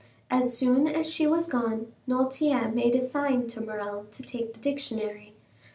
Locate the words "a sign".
2.95-3.45